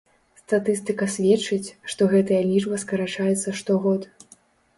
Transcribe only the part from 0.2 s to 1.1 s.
Статыстыка